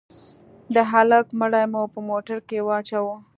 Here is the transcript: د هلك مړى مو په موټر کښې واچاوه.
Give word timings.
د 0.73 0.75
هلك 0.91 1.25
مړى 1.39 1.63
مو 1.73 1.81
په 1.93 1.99
موټر 2.09 2.37
کښې 2.47 2.59
واچاوه. 2.67 3.15